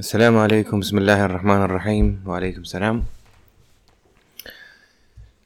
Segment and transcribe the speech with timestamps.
[0.00, 3.08] Assalamu alaikum, bismillah ar-Rahman ar-Rahim, wa alaikum salam.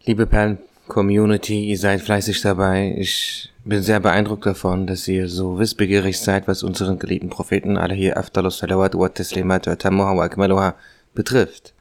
[0.04, 2.94] Liebe Perlen-Community, ihr seid fleißig dabei.
[2.98, 7.94] Ich bin sehr beeindruckt davon, dass ihr so wissbegierig seid, was unseren geliebten Propheten, alle
[7.94, 10.74] hier Afdalus Salawat wa Taslimat wa Tamuha wa Akmaluha
[11.14, 11.72] betrifft.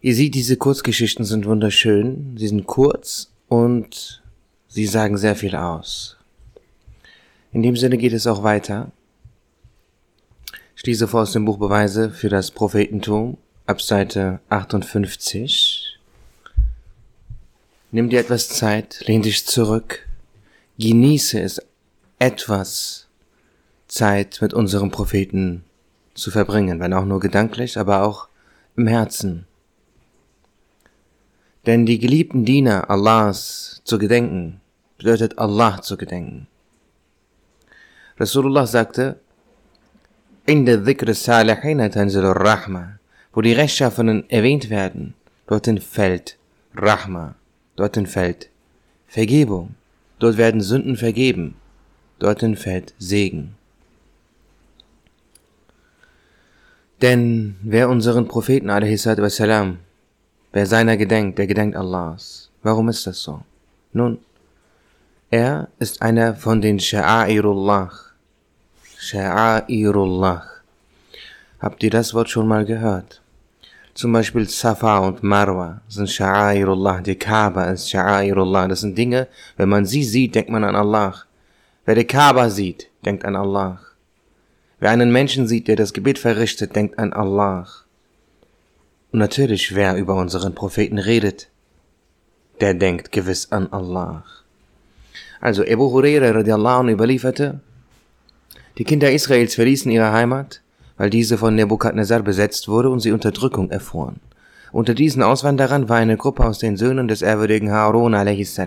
[0.00, 4.22] Ihr seht, diese Kurzgeschichten sind wunderschön, sie sind kurz und
[4.68, 6.16] sie sagen sehr viel aus.
[7.52, 8.90] In dem Sinne geht es auch weiter.
[10.78, 15.98] Ich lese vor aus dem Buch Beweise für das Prophetentum ab Seite 58.
[17.92, 20.06] Nimm dir etwas Zeit, lehn dich zurück,
[20.78, 21.62] genieße es,
[22.18, 23.08] etwas
[23.88, 25.64] Zeit mit unserem Propheten
[26.12, 28.28] zu verbringen, wenn auch nur gedanklich, aber auch
[28.76, 29.46] im Herzen.
[31.64, 34.60] Denn die geliebten Diener Allahs zu gedenken,
[34.98, 36.48] bedeutet Allah zu gedenken.
[38.18, 39.20] Rasulullah sagte,
[40.46, 42.98] in der Dhikr Salihina Tanzil Rahma,
[43.32, 45.14] wo die Rechtschaffenen erwähnt werden,
[45.48, 46.38] dorthin fällt
[46.74, 47.34] Rahma,
[47.74, 48.48] dorthin fällt
[49.08, 49.74] Vergebung,
[50.20, 51.56] dort werden Sünden vergeben,
[52.20, 53.56] dorthin fällt Segen.
[57.02, 59.78] Denn wer unseren Propheten wassalam,
[60.52, 62.50] wer seiner gedenkt, der gedenkt Allahs.
[62.62, 63.42] Warum ist das so?
[63.92, 64.18] Nun,
[65.30, 67.90] er ist einer von den Sha'airullah,
[69.06, 70.42] Sha'airullah.
[71.60, 73.22] Habt ihr das Wort schon mal gehört?
[73.94, 78.66] Zum Beispiel Safa und Marwa sind Sha'airullah, die Kaaba ist Sha'airullah.
[78.66, 81.14] Das sind Dinge, wenn man sie sieht, denkt man an Allah.
[81.84, 83.78] Wer die Kaaba sieht, denkt an Allah.
[84.80, 87.68] Wer einen Menschen sieht, der das Gebet verrichtet, denkt an Allah.
[89.12, 91.48] Und natürlich, wer über unseren Propheten redet,
[92.60, 94.24] der denkt gewiss an Allah.
[95.40, 97.60] Also Ebu Huraira radiallahu anhu überlieferte,
[98.78, 100.60] die Kinder Israels verließen ihre Heimat,
[100.96, 104.20] weil diese von Nebukadnezar besetzt wurde und sie Unterdrückung erfuhren.
[104.72, 108.60] Unter diesen Auswanderern war eine Gruppe aus den Söhnen des ehrwürdigen Harun a.s.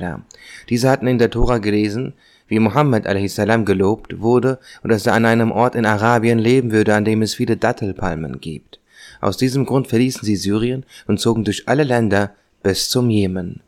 [0.70, 2.14] Diese hatten in der Tora gelesen,
[2.48, 3.40] wie Muhammad a.s.
[3.66, 7.36] gelobt wurde und dass er an einem Ort in Arabien leben würde, an dem es
[7.36, 8.80] viele Dattelpalmen gibt.
[9.22, 12.32] Aus diesem Grund verließen sie Syrien und zogen durch alle Länder
[12.64, 13.62] bis zum Jemen.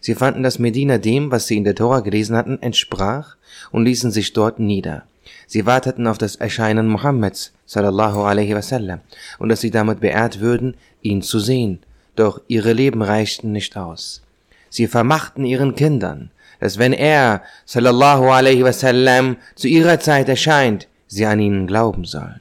[0.00, 3.36] Sie fanden, dass Medina dem, was sie in der Tora gelesen hatten, entsprach
[3.72, 5.04] und ließen sich dort nieder.
[5.46, 9.00] Sie warteten auf das Erscheinen Mohammeds sallallahu alaihi wasallam
[9.38, 11.80] und dass sie damit beehrt würden, ihn zu sehen.
[12.16, 14.22] Doch ihre Leben reichten nicht aus.
[14.70, 16.30] Sie vermachten ihren Kindern,
[16.60, 22.40] dass wenn er sallallahu alaihi wasallam zu ihrer Zeit erscheint, sie an ihn glauben sollen.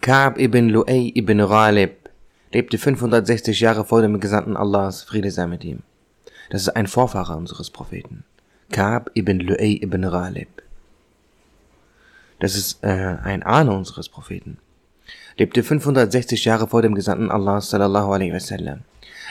[0.00, 2.10] Ka'b ibn Lu'ay ibn Ghalib
[2.52, 5.80] lebte 560 Jahre vor dem Gesandten Allahs, Friede sei mit ihm.
[6.50, 8.24] Das ist ein Vorfahrer unseres Propheten.
[8.70, 10.63] Ka'b ibn Lu'ay ibn Ghalib.
[12.44, 14.58] Das ist äh, ein Ahne unseres Propheten.
[15.38, 18.80] Lebte 560 Jahre vor dem Gesandten Allah sallallahu alaihi wasallam.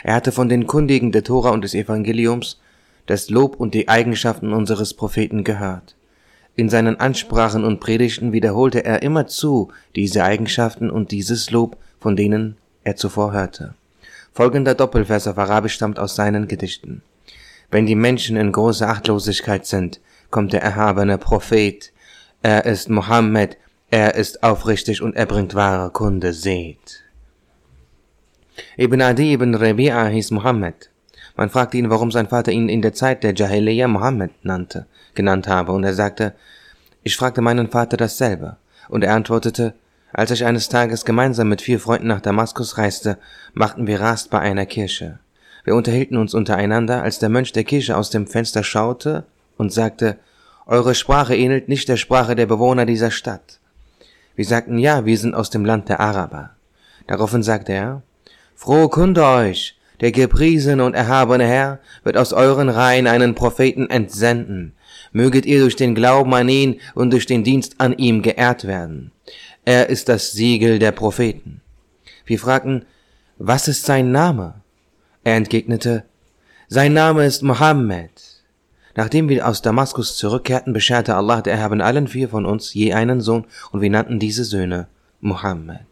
[0.03, 2.59] Er hatte von den Kundigen der Tora und des Evangeliums
[3.05, 5.95] das Lob und die Eigenschaften unseres Propheten gehört.
[6.55, 12.57] In seinen Ansprachen und Predigten wiederholte er immerzu diese Eigenschaften und dieses Lob, von denen
[12.83, 13.75] er zuvor hörte.
[14.33, 17.03] Folgender Doppelvers auf Arabisch stammt aus seinen Gedichten.
[17.69, 20.01] Wenn die Menschen in großer Achtlosigkeit sind,
[20.31, 21.93] kommt der erhabene Prophet,
[22.43, 23.57] er ist Mohammed,
[23.89, 27.03] er ist aufrichtig und er bringt wahre Kunde, seht.
[28.77, 30.89] Ibn Adi ibn Rabi'a hieß Mohammed.
[31.35, 35.47] Man fragte ihn, warum sein Vater ihn in der Zeit der Jahiliyyah Mohammed nannte, genannt
[35.47, 36.35] habe, und er sagte,
[37.01, 38.57] ich fragte meinen Vater dasselbe,
[38.89, 39.73] und er antwortete,
[40.11, 43.17] als ich eines Tages gemeinsam mit vier Freunden nach Damaskus reiste,
[43.53, 45.19] machten wir Rast bei einer Kirche.
[45.63, 49.23] Wir unterhielten uns untereinander, als der Mönch der Kirche aus dem Fenster schaute
[49.57, 50.17] und sagte,
[50.65, 53.59] eure Sprache ähnelt nicht der Sprache der Bewohner dieser Stadt.
[54.35, 56.51] Wir sagten, ja, wir sind aus dem Land der Araber.
[57.07, 58.01] Daraufhin sagte er,
[58.55, 64.73] Frohe Kunde euch, der gepriesene und erhabene Herr wird aus euren Reihen einen Propheten entsenden.
[65.11, 69.11] Möget ihr durch den Glauben an ihn und durch den Dienst an ihm geehrt werden.
[69.65, 71.61] Er ist das Siegel der Propheten.
[72.25, 72.85] Wir fragten,
[73.37, 74.55] was ist sein Name?
[75.23, 76.03] Er entgegnete,
[76.67, 78.32] sein Name ist Mohammed.
[78.95, 83.21] Nachdem wir aus Damaskus zurückkehrten, bescherte Allah der Erhaben allen vier von uns je einen
[83.21, 84.87] Sohn und wir nannten diese Söhne
[85.19, 85.85] Muhammad.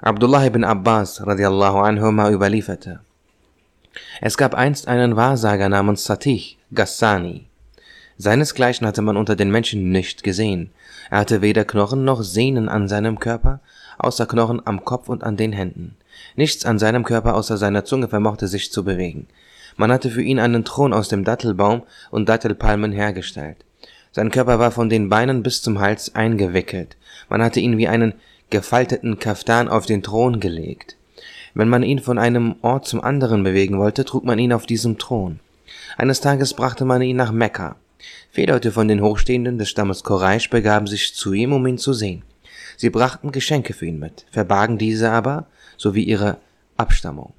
[0.00, 3.00] Abdullah ibn Abbas radiallahu anhuma überlieferte.
[4.20, 7.46] Es gab einst einen Wahrsager namens Satih Ghassani.
[8.18, 10.70] Seinesgleichen hatte man unter den Menschen nicht gesehen.
[11.10, 13.60] Er hatte weder Knochen noch Sehnen an seinem Körper,
[13.98, 15.96] außer Knochen am Kopf und an den Händen.
[16.36, 19.26] Nichts an seinem Körper außer seiner Zunge vermochte sich zu bewegen.
[19.76, 23.64] Man hatte für ihn einen Thron aus dem Dattelbaum und Dattelpalmen hergestellt.
[24.12, 26.96] Sein Körper war von den Beinen bis zum Hals eingewickelt.
[27.28, 28.14] Man hatte ihn wie einen
[28.50, 30.96] gefalteten Kaftan auf den Thron gelegt.
[31.54, 34.98] Wenn man ihn von einem Ort zum anderen bewegen wollte, trug man ihn auf diesem
[34.98, 35.40] Thron.
[35.96, 37.76] Eines Tages brachte man ihn nach Mekka.
[38.30, 41.92] Vier Leute von den Hochstehenden des Stammes Koreisch begaben sich zu ihm, um ihn zu
[41.92, 42.22] sehen.
[42.76, 46.38] Sie brachten Geschenke für ihn mit, verbargen diese aber, sowie ihre
[46.76, 47.32] Abstammung.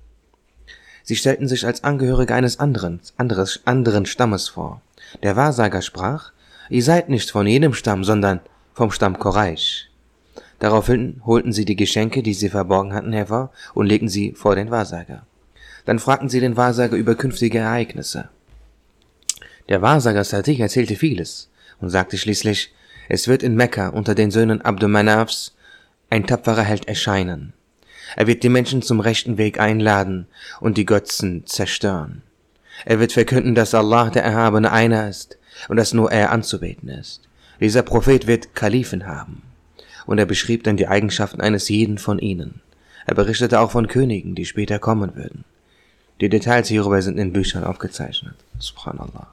[1.06, 4.82] Sie stellten sich als Angehörige eines anderen, anderes, anderen Stammes vor.
[5.22, 6.32] Der Wahrsager sprach,
[6.70, 8.40] ihr seid nicht von jedem Stamm, sondern
[8.74, 9.90] vom Stamm Koreisch.
[10.58, 14.72] Daraufhin holten sie die Geschenke, die sie verborgen hatten, hervor und legten sie vor den
[14.72, 15.28] Wahrsager.
[15.86, 18.30] Dann fragten sie den Wahrsager über künftige Ereignisse.
[19.70, 21.50] Der Wahrsager Sadiq erzählte vieles
[21.82, 22.74] und sagte schließlich,
[23.10, 25.56] es wird in Mekka unter den Söhnen Abdumanafs
[26.10, 27.54] ein tapferer Held erscheinen.
[28.16, 30.28] Er wird die Menschen zum rechten Weg einladen
[30.60, 32.22] und die Götzen zerstören.
[32.86, 35.38] Er wird verkünden, dass Allah der Erhabene einer ist
[35.70, 37.22] und dass nur er anzubeten ist.
[37.60, 39.42] Dieser Prophet wird Kalifen haben.
[40.06, 42.62] Und er beschrieb dann die Eigenschaften eines jeden von ihnen.
[43.08, 45.46] Er berichtete auch von Königen, die später kommen würden.
[46.22, 48.36] Die Details hierüber sind in Büchern aufgezeichnet.
[48.60, 49.28] Subhanallah.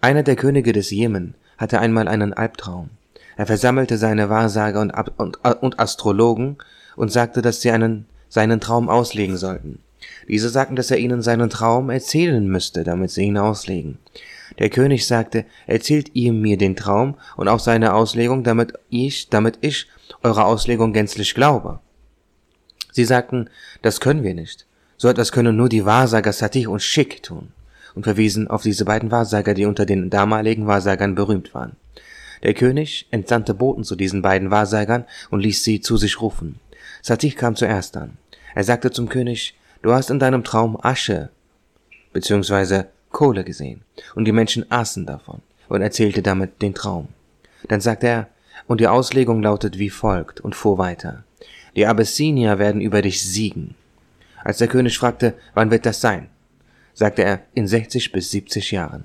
[0.00, 2.90] Einer der Könige des Jemen hatte einmal einen Albtraum.
[3.36, 6.58] Er versammelte seine Wahrsager und, und, und Astrologen
[6.96, 9.78] und sagte, dass sie einen, seinen Traum auslegen sollten.
[10.28, 13.98] Diese sagten, dass er ihnen seinen Traum erzählen müsste, damit sie ihn auslegen.
[14.58, 19.58] Der König sagte, erzählt ihr mir den Traum und auch seine Auslegung, damit ich, damit
[19.60, 19.86] ich
[20.22, 21.80] eurer Auslegung gänzlich glaube.
[22.92, 23.50] Sie sagten,
[23.82, 24.66] das können wir nicht.
[24.96, 27.52] So etwas können nur die Wahrsager Satih und Schick tun
[27.94, 31.76] und verwiesen auf diese beiden Wahrsager, die unter den damaligen Wahrsagern berühmt waren.
[32.42, 36.60] Der König entsandte Boten zu diesen beiden Wahrsagern und ließ sie zu sich rufen.
[37.06, 38.18] Satih kam zuerst an.
[38.56, 41.28] Er sagte zum König, du hast in deinem Traum Asche
[42.12, 42.86] bzw.
[43.12, 43.82] Kohle gesehen,
[44.16, 47.06] und die Menschen aßen davon und erzählte damit den Traum.
[47.68, 48.28] Dann sagte er,
[48.66, 51.22] und die Auslegung lautet wie folgt und fuhr weiter.
[51.76, 53.76] Die Abyssinier werden über dich siegen.
[54.42, 56.28] Als der König fragte, wann wird das sein?
[56.92, 59.04] sagte er, in 60 bis 70 Jahren.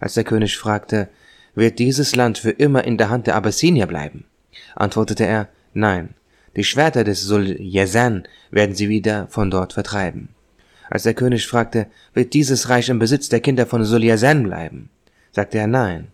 [0.00, 1.10] Als der König fragte,
[1.54, 4.24] wird dieses Land für immer in der Hand der Abyssinier bleiben?
[4.74, 6.14] antwortete er, nein,
[6.56, 10.28] die Schwerter des Sul Yazan werden sie wieder von dort vertreiben.
[10.90, 14.90] Als der König fragte, wird dieses Reich im Besitz der Kinder von Sul Yazan bleiben?
[15.30, 16.08] sagte er, nein,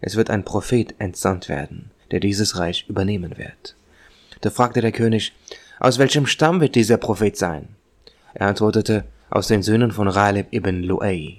[0.00, 3.76] es wird ein Prophet entsandt werden, der dieses Reich übernehmen wird.
[4.40, 5.32] Da fragte der König,
[5.78, 7.68] aus welchem Stamm wird dieser Prophet sein?
[8.34, 11.36] Er antwortete, aus den Söhnen von Ghalib ibn Lu'ay.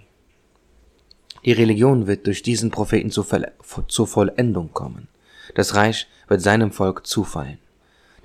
[1.46, 5.08] Die Religion wird durch diesen Propheten zur Vollendung kommen.
[5.56, 7.58] Das Reich wird seinem Volk zufallen.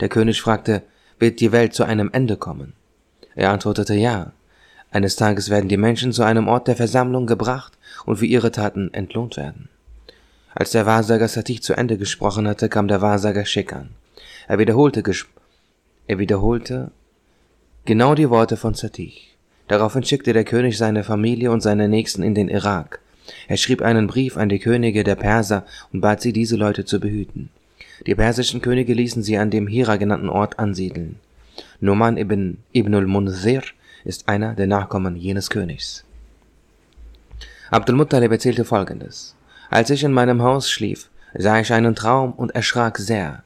[0.00, 0.82] Der König fragte,
[1.18, 2.74] wird die Welt zu einem Ende kommen?
[3.34, 4.32] Er antwortete ja.
[4.90, 7.72] Eines Tages werden die Menschen zu einem Ort der Versammlung gebracht
[8.06, 9.68] und für ihre Taten entlohnt werden.
[10.54, 13.90] Als der Wahrsager Satih zu Ende gesprochen hatte, kam der Wahrsager Schick an.
[14.48, 15.02] Er wiederholte,
[16.06, 16.90] er wiederholte
[17.84, 19.12] genau die Worte von Satih.
[19.68, 23.00] Daraufhin schickte der König seine Familie und seine Nächsten in den Irak.
[23.46, 26.98] Er schrieb einen Brief an die Könige der Perser und bat sie, diese Leute zu
[26.98, 27.50] behüten.
[28.06, 31.18] Die persischen Könige ließen sie an dem Hira genannten Ort ansiedeln.
[31.80, 33.62] Numan ibn Ibn al-Munzir
[34.04, 36.04] ist einer der Nachkommen jenes Königs.
[37.70, 39.34] Abdul Muttalib erzählte folgendes.
[39.70, 43.42] Als ich in meinem Haus schlief, sah ich einen Traum und erschrak sehr.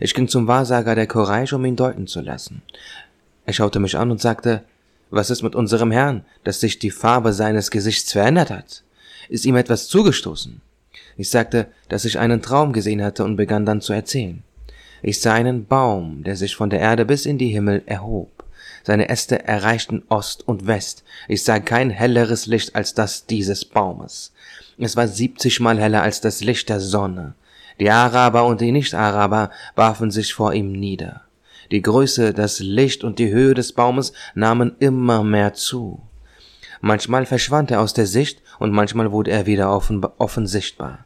[0.00, 2.62] Ich ging zum Wahrsager der Quraysh, um ihn deuten zu lassen.
[3.44, 4.62] Er schaute mich an und sagte,
[5.10, 8.82] was ist mit unserem Herrn, dass sich die Farbe seines Gesichts verändert hat?
[9.28, 10.60] Ist ihm etwas zugestoßen?
[11.18, 14.44] Ich sagte, dass ich einen Traum gesehen hatte und begann dann zu erzählen.
[15.02, 18.44] Ich sah einen Baum, der sich von der Erde bis in die Himmel erhob.
[18.84, 21.02] Seine Äste erreichten Ost und West.
[21.26, 24.32] Ich sah kein helleres Licht als das dieses Baumes.
[24.78, 27.34] Es war siebzigmal heller als das Licht der Sonne.
[27.80, 31.22] Die Araber und die Nicht-Araber warfen sich vor ihm nieder.
[31.72, 36.00] Die Größe, das Licht und die Höhe des Baumes nahmen immer mehr zu.
[36.80, 41.04] Manchmal verschwand er aus der Sicht und manchmal wurde er wieder offen, offen sichtbar.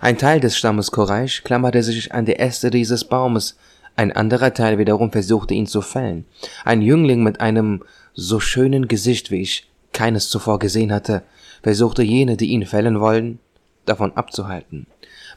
[0.00, 3.56] Ein Teil des Stammes Koraisch klammerte sich an die Äste dieses Baumes,
[3.96, 6.26] ein anderer Teil wiederum versuchte ihn zu fällen.
[6.64, 11.22] Ein Jüngling mit einem so schönen Gesicht, wie ich keines zuvor gesehen hatte,
[11.62, 13.38] versuchte jene, die ihn fällen wollten,
[13.86, 14.86] davon abzuhalten.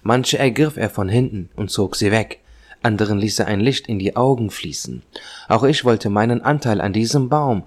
[0.04, 2.40] Manche ergriff er von hinten und zog sie weg,
[2.84, 5.04] anderen ließ er ein Licht in die Augen fließen.
[5.48, 7.64] Auch ich wollte meinen Anteil an diesem Baum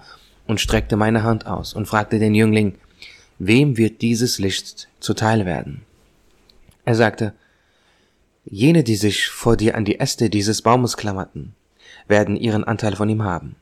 [0.46, 2.74] und streckte meine Hand aus und fragte den Jüngling,
[3.38, 5.82] wem wird dieses Licht zuteil werden?
[6.84, 7.32] Er sagte,
[8.44, 11.54] jene, die sich vor dir an die Äste dieses Baumes klammerten,
[12.08, 13.56] werden ihren Anteil von ihm haben.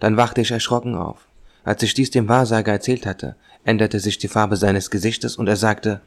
[0.00, 1.26] Dann wachte ich erschrocken auf.
[1.64, 5.56] Als ich dies dem Wahrsager erzählt hatte, änderte sich die Farbe seines Gesichtes und er
[5.56, 6.00] sagte,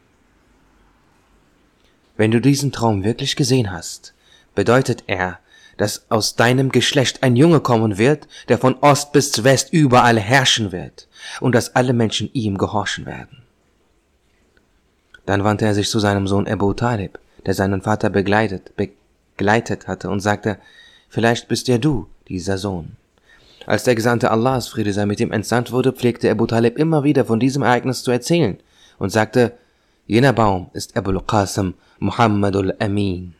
[2.17, 4.13] wenn du diesen Traum wirklich gesehen hast,
[4.55, 5.39] bedeutet er,
[5.77, 10.73] dass aus deinem Geschlecht ein Junge kommen wird, der von Ost bis West überall herrschen
[10.73, 11.07] wird
[11.39, 13.43] und dass alle Menschen ihm gehorchen werden.
[15.29, 20.09] Dann wandte er sich zu seinem Sohn Abu Talib, der seinen Vater begleitet, begleitet hatte
[20.09, 20.57] und sagte,
[21.07, 22.93] vielleicht bist ja du dieser Sohn.
[23.67, 27.25] Als der Gesandte Allahs, Friede sei mit ihm, entsandt wurde, pflegte Abu Talib immer wieder
[27.25, 28.57] von diesem Ereignis zu erzählen
[28.97, 29.51] und sagte,
[30.07, 33.35] jener Baum ist Abu Qasim Muhammadul Amin.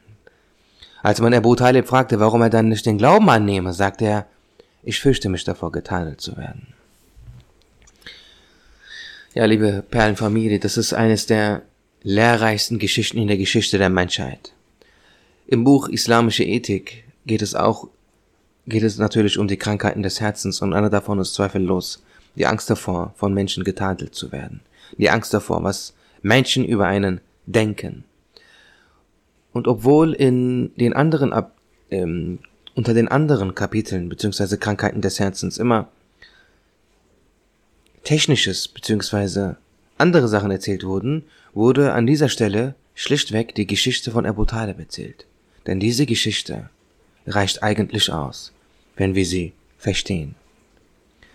[1.02, 4.28] Als man Abu Talib fragte, warum er dann nicht den Glauben annehme, sagte er,
[4.84, 6.68] ich fürchte mich davor, getadelt zu werden.
[9.34, 11.64] Ja, liebe Perlenfamilie, das ist eines der
[12.04, 14.54] lehrreichsten Geschichten in der Geschichte der Menschheit.
[15.48, 17.88] Im Buch Islamische Ethik geht es auch,
[18.68, 22.04] geht es natürlich um die Krankheiten des Herzens und einer davon ist zweifellos
[22.36, 24.62] die Angst davor, von Menschen getadelt zu werden.
[24.98, 28.06] Die Angst davor, was Menschen über einen denken.
[29.52, 31.34] Und obwohl in den anderen,
[31.92, 32.40] ähm,
[32.76, 35.90] unter den anderen Kapiteln beziehungsweise Krankheiten des Herzens immer
[38.04, 39.58] Technisches beziehungsweise
[40.00, 45.26] andere Sachen erzählt wurden, wurde an dieser Stelle schlichtweg die Geschichte von Abu Talib erzählt.
[45.68, 46.70] Denn diese Geschichte
[47.28, 48.52] reicht eigentlich aus,
[48.96, 50.36] wenn wir sie verstehen.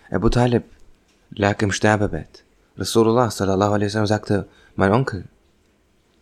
[0.09, 0.63] Abu Talib
[1.31, 2.43] lag im Sterbebett.
[2.77, 5.25] Rasulullah sallallahu alaihi wasallam sagte, mein Onkel,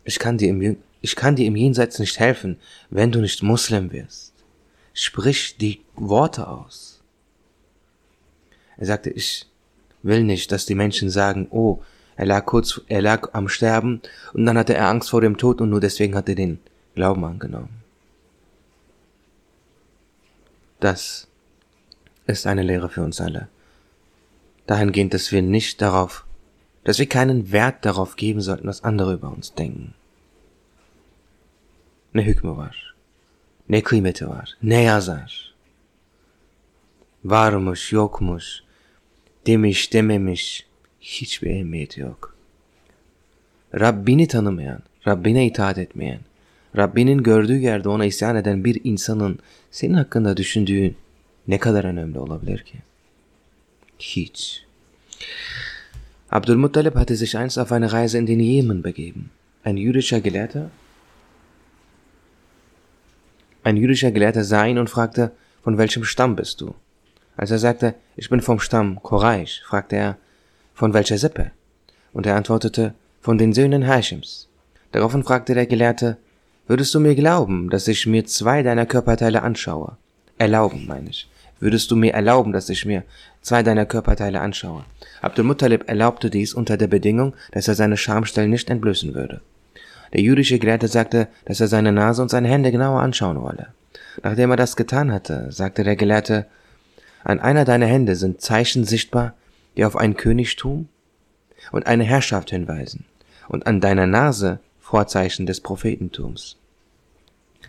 [0.03, 2.57] ich kann dir im ich kann dir im Jenseits nicht helfen,
[2.89, 4.31] wenn du nicht Muslim wirst.
[4.93, 7.01] Sprich die Worte aus.
[8.77, 9.45] Er sagte, ich
[10.01, 11.81] will nicht, dass die Menschen sagen, oh,
[12.15, 14.01] er lag kurz, er lag am Sterben
[14.33, 16.59] und dann hatte er Angst vor dem Tod und nur deswegen hat er den
[16.95, 17.81] Glauben angenommen.
[20.79, 21.27] Das
[22.27, 23.47] ist eine Lehre für uns alle.
[24.67, 26.25] Dahingehend, dass wir nicht darauf,
[26.83, 29.93] dass wir keinen Wert darauf geben sollten, was andere über uns denken
[32.13, 32.69] ne hükmü
[33.69, 34.25] ne kıymeti
[34.63, 35.53] ne yazar.
[37.25, 38.63] Varmış yokmuş,
[39.47, 40.65] demiş dememiş,
[41.03, 42.35] hiçbir ehemmiyeti yok.
[43.79, 46.19] Rabbini tanımayan, Rabbine itaat etmeyen,
[46.77, 49.39] Rabbinin gördüğü yerde ona isyan eden bir insanın
[49.71, 50.95] senin hakkında düşündüğün
[51.47, 52.77] ne kadar önemli olabilir ki?
[53.99, 54.65] Hiç.
[56.31, 59.29] Abdülmuttalib hatte sich einst auf eine Reise in den Jemen begeben.
[59.65, 60.69] Ein jüdischer Gelehrter
[63.63, 65.31] Ein jüdischer Gelehrter sah ihn und fragte,
[65.63, 66.75] von welchem Stamm bist du?
[67.37, 70.17] Als er sagte, ich bin vom Stamm Koraisch, fragte er,
[70.73, 71.51] von welcher Sippe?
[72.13, 74.47] Und er antwortete, von den Söhnen Hashims.
[74.91, 76.17] Daraufhin fragte der Gelehrte,
[76.67, 79.97] würdest du mir glauben, dass ich mir zwei deiner Körperteile anschaue?
[80.37, 81.29] Erlauben, meine ich.
[81.59, 83.03] Würdest du mir erlauben, dass ich mir
[83.41, 84.83] zwei deiner Körperteile anschaue?
[85.21, 89.39] Abdul Muttalib erlaubte dies unter der Bedingung, dass er seine Schamstellen nicht entblößen würde.
[90.11, 93.67] Der jüdische Gelehrte sagte, dass er seine Nase und seine Hände genauer anschauen wolle.
[94.21, 96.45] Nachdem er das getan hatte, sagte der Gelehrte,
[97.23, 99.33] an einer deiner Hände sind Zeichen sichtbar,
[99.75, 100.87] die auf ein Königtum
[101.71, 103.05] und eine Herrschaft hinweisen,
[103.47, 106.57] und an deiner Nase Vorzeichen des Prophetentums.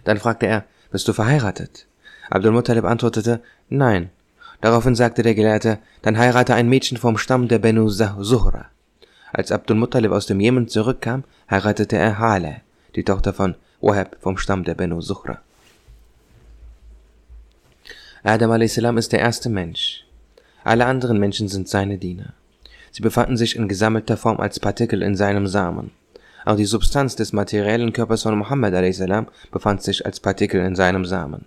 [0.04, 1.86] Dann fragte er, bist du verheiratet?
[2.30, 4.10] Abdul Muttalib antwortete, nein.
[4.60, 8.66] Daraufhin sagte der Gelehrte, dann heirate ein Mädchen vom Stamm der Benu Zuhra.
[9.32, 12.60] Als Abdul Muttalib aus dem Jemen zurückkam, heiratete er Hale,
[12.94, 15.40] die Tochter von Wahab vom Stamm der Benu Zuhra.
[18.22, 18.78] Adam a.s.
[18.78, 20.03] ist der erste Mensch.
[20.64, 22.32] Alle anderen Menschen sind seine Diener.
[22.90, 25.90] Sie befanden sich in gesammelter Form als Partikel in seinem Samen.
[26.46, 29.02] Auch die Substanz des materiellen Körpers von Muhammad a.s.
[29.50, 31.44] befand sich als Partikel in seinem Samen.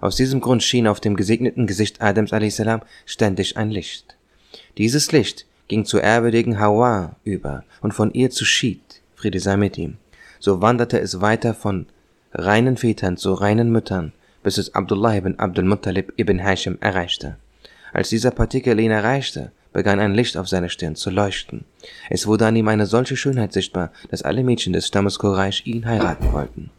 [0.00, 2.62] Aus diesem Grund schien auf dem gesegneten Gesicht Adams a.s.
[3.04, 4.16] ständig ein Licht.
[4.78, 9.76] Dieses Licht ging zur ehrwürdigen Hawa über und von ihr zu Schied, Friede sei mit
[9.76, 9.96] ihm.
[10.38, 11.86] So wanderte es weiter von
[12.32, 17.36] reinen Vätern zu reinen Müttern, bis es Abdullah ibn Abdul Muttalib ibn Hashim erreichte.
[17.92, 21.64] Als dieser Partikel ihn erreichte, begann ein Licht auf seiner Stirn zu leuchten.
[22.10, 25.86] Es wurde an ihm eine solche Schönheit sichtbar, dass alle Mädchen des Stammes Quraysh ihn
[25.86, 26.70] heiraten wollten.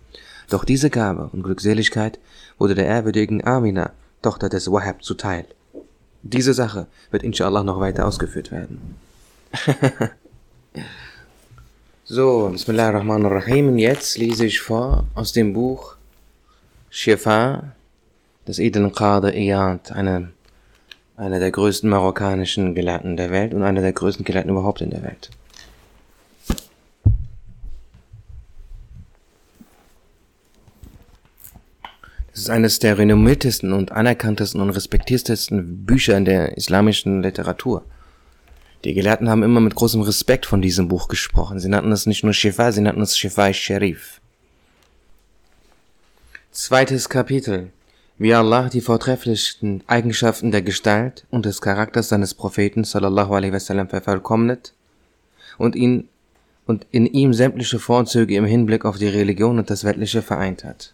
[0.49, 2.19] Doch diese Gabe und Glückseligkeit
[2.57, 3.91] wurde der ehrwürdigen Amina,
[4.21, 5.45] Tochter des Wahab, zuteil.
[6.21, 8.95] Diese Sache wird inshallah noch weiter ausgeführt werden.
[12.05, 13.69] so, Bismillahirrahmanirrahim.
[13.69, 15.95] Und jetzt lese ich vor aus dem Buch
[16.89, 17.73] Shifa
[18.47, 20.29] des edlen Qadr Iyad, einer
[21.15, 25.03] einer der größten marokkanischen Gelehrten der Welt und einer der größten Gelehrten überhaupt in der
[25.03, 25.29] Welt.
[32.33, 37.83] Es ist eines der renommiertesten und anerkanntesten und respektiertesten Bücher in der islamischen Literatur.
[38.83, 41.59] Die Gelehrten haben immer mit großem Respekt von diesem Buch gesprochen.
[41.59, 44.19] Sie nannten es nicht nur Shifa, sie nannten es Shifa Sharif.
[46.51, 47.71] Zweites Kapitel.
[48.19, 53.89] Wie Allah die vortrefflichsten Eigenschaften der Gestalt und des Charakters seines Propheten sallallahu alaihi wasallam
[53.89, 54.73] vervollkommnet
[55.57, 56.07] und ihn
[56.67, 60.93] und in ihm sämtliche Vorzüge im Hinblick auf die Religion und das Weltliche vereint hat.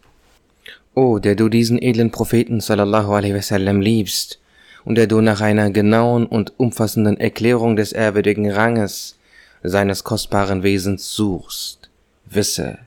[0.96, 4.40] O, der du diesen edlen Propheten sallallahu alaihi wasallam liebst
[4.86, 9.18] und der du nach einer genauen und umfassenden Erklärung des ehrwürdigen Ranges
[9.62, 11.90] seines kostbaren Wesens suchst,
[12.26, 12.80] wisse,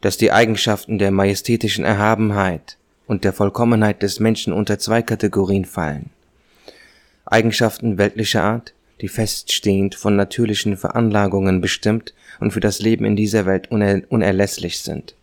[0.00, 2.77] dass die Eigenschaften der majestätischen Erhabenheit
[3.08, 6.10] und der Vollkommenheit des Menschen unter zwei Kategorien fallen.
[7.24, 13.46] Eigenschaften weltlicher Art, die feststehend von natürlichen Veranlagungen bestimmt und für das Leben in dieser
[13.46, 15.14] Welt uner unerlässlich sind.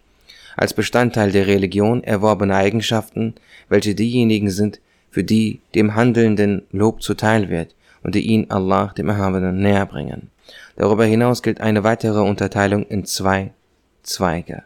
[0.58, 3.36] Als Bestandteil der Religion erworbene Eigenschaften,
[3.70, 4.80] welche diejenigen sind,
[5.12, 10.30] für die dem Handelnden Lob zuteil wird und die ihn Allah, dem Erhabenen, näher bringen.
[10.77, 13.51] Darüber hinaus gilt eine weitere Unterteilung in zwei
[14.04, 14.63] Zweige.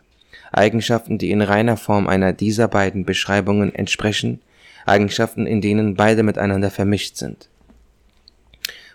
[0.52, 4.42] Eigenschaften, die in reiner Form einer dieser beiden Beschreibungen entsprechen,
[4.86, 7.50] Eigenschaften, in denen beide miteinander vermischt sind.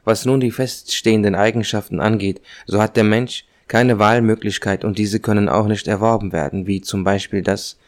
[0.05, 5.49] Was nun die feststehenden Eigenschaften angeht, so hat der Mensch keine Wahlmöglichkeit und diese können
[5.49, 7.79] auch nicht erworben werden, wie zum Beispiel das,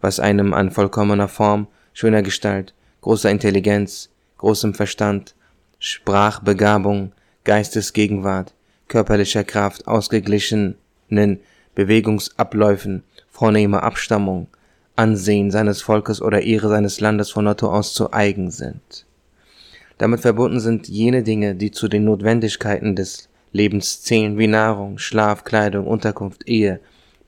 [0.00, 5.34] was einem an vollkommener Form, schöner Gestalt, großer Intelligenz, großem Verstand,
[5.78, 7.12] Sprachbegabung,
[7.44, 8.54] Geistesgegenwart,
[8.88, 10.76] körperlicher Kraft, ausgeglichenen
[11.74, 13.02] Bewegungsabläufen,
[13.36, 14.48] vornehmer Abstammung,
[14.96, 19.04] Ansehen seines Volkes oder Ehre seines Landes von Natur aus zu eigen sind.
[19.98, 25.44] Damit verbunden sind jene Dinge, die zu den Notwendigkeiten des Lebens zählen, wie Nahrung, Schlaf,
[25.44, 26.80] Kleidung, Unterkunft, Ehe,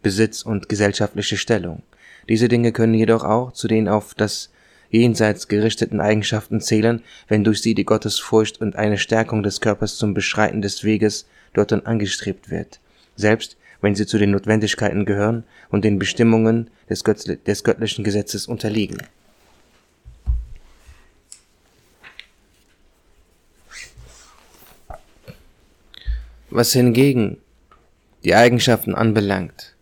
[0.02, 1.82] Besitz und gesellschaftliche Stellung.
[2.26, 4.48] Diese Dinge können jedoch auch zu den auf das
[4.88, 10.14] jenseits gerichteten Eigenschaften zählen, wenn durch sie die Gottesfurcht und eine Stärkung des Körpers zum
[10.14, 12.80] Beschreiten des Weges dorthin angestrebt wird,
[13.14, 18.98] selbst wenn sie zu den Notwendigkeiten gehören und den Bestimmungen des, des göttlichen Gesetzes unterliegen.
[26.50, 27.38] Was hingegen
[28.24, 29.76] die Eigenschaften anbelangt,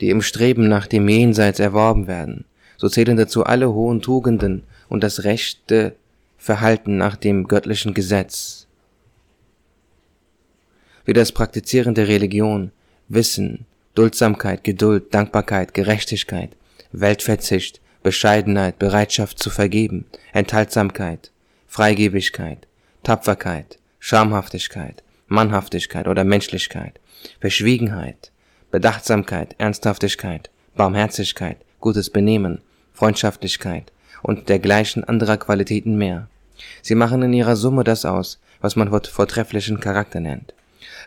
[0.00, 2.44] die im Streben nach dem Jenseits erworben werden,
[2.76, 5.96] so zählen dazu alle hohen Tugenden und das rechte
[6.38, 8.66] Verhalten nach dem göttlichen Gesetz,
[11.04, 12.70] wie das Praktizieren der Religion,
[13.10, 16.50] Wissen, Duldsamkeit, Geduld, Dankbarkeit, Gerechtigkeit,
[16.92, 21.32] Weltverzicht, Bescheidenheit, Bereitschaft zu vergeben, Enthaltsamkeit,
[21.66, 22.68] Freigebigkeit,
[23.02, 27.00] Tapferkeit, Schamhaftigkeit, Mannhaftigkeit oder Menschlichkeit,
[27.40, 28.30] Verschwiegenheit,
[28.70, 32.60] Bedachtsamkeit, Ernsthaftigkeit, Barmherzigkeit, gutes Benehmen,
[32.94, 33.90] Freundschaftlichkeit
[34.22, 36.28] und dergleichen anderer Qualitäten mehr.
[36.80, 40.54] Sie machen in ihrer Summe das aus, was man vortrefflichen Charakter nennt.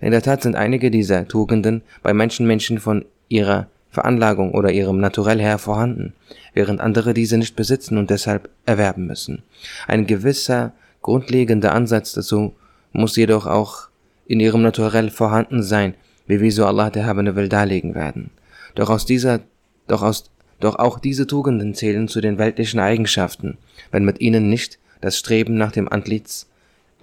[0.01, 4.99] In der Tat sind einige dieser Tugenden bei manchen Menschen von ihrer Veranlagung oder ihrem
[4.99, 6.13] Naturell her vorhanden,
[6.53, 9.43] während andere diese nicht besitzen und deshalb erwerben müssen.
[9.87, 12.55] Ein gewisser grundlegender Ansatz dazu
[12.91, 13.89] muss jedoch auch
[14.25, 15.93] in ihrem Naturell vorhanden sein,
[16.25, 18.31] wie wir so Allah der Habene will darlegen werden.
[18.75, 19.41] Doch aus dieser,
[19.87, 23.57] doch aus, doch auch diese Tugenden zählen zu den weltlichen Eigenschaften,
[23.91, 26.47] wenn mit ihnen nicht das Streben nach dem Antlitz,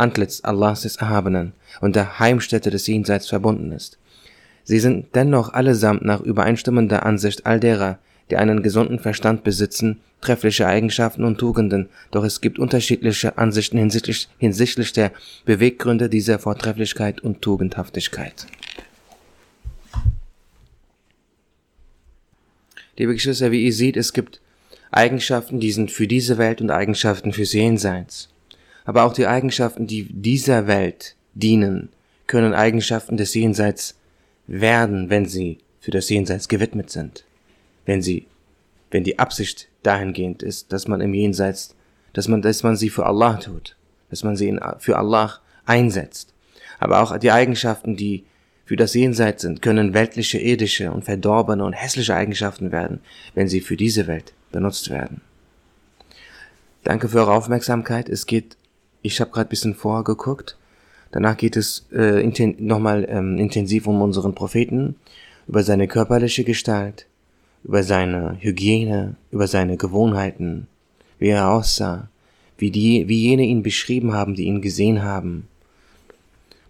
[0.01, 3.99] Antlitz Allahs des Erhabenen und der Heimstätte des Jenseits verbunden ist.
[4.65, 7.99] Sie sind dennoch allesamt nach übereinstimmender Ansicht all derer,
[8.31, 14.29] die einen gesunden Verstand besitzen, treffliche Eigenschaften und Tugenden, doch es gibt unterschiedliche Ansichten hinsichtlich,
[14.39, 15.13] hinsichtlich der
[15.45, 18.47] Beweggründe dieser Vortrefflichkeit und Tugendhaftigkeit.
[22.97, 24.41] Liebe Geschwister, wie ihr seht, es gibt
[24.91, 28.29] Eigenschaften, die sind für diese Welt und Eigenschaften fürs Jenseits.
[28.85, 31.91] Aber auch die Eigenschaften, die dieser Welt dienen,
[32.27, 33.97] können Eigenschaften des Jenseits
[34.47, 37.25] werden, wenn sie für das Jenseits gewidmet sind
[37.91, 38.27] wenn sie,
[38.93, 41.75] wenn die Absicht dahingehend ist, dass man im Jenseits,
[42.13, 43.77] dass man, dass man sie für Allah tut,
[44.11, 46.33] dass man sie in, für Allah einsetzt.
[46.79, 48.25] Aber auch die Eigenschaften, die
[48.65, 53.01] für das Jenseits sind, können weltliche, irdische und verdorbene und hässliche Eigenschaften werden,
[53.35, 55.21] wenn sie für diese Welt benutzt werden.
[56.85, 58.09] Danke für eure Aufmerksamkeit.
[58.09, 58.57] Es geht,
[59.03, 60.57] ich habe gerade bisschen vorgeguckt.
[61.13, 64.97] Danach geht es äh, inten nochmal ähm, intensiv um unseren Propheten,
[65.49, 67.07] über seine körperliche Gestalt,
[67.65, 70.69] über seine Hygiene, über seine Gewohnheiten,
[71.19, 72.09] wie er aussah,
[72.59, 75.49] wie die, wie jene ihn beschrieben haben, die ihn gesehen haben.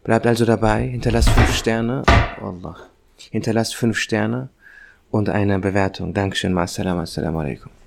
[0.05, 2.03] Bleibt also dabei, hinterlasst fünf Sterne,
[2.41, 2.77] Allah,
[3.31, 4.49] hinterlasst fünf Sterne
[5.11, 6.15] und eine Bewertung.
[6.15, 7.80] Dankeschön, Assalamu alaikum.